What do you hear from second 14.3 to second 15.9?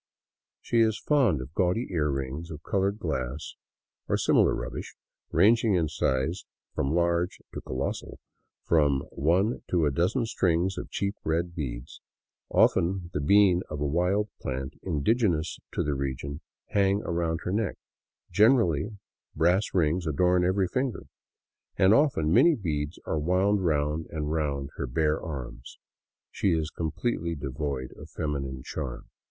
plant indigenous to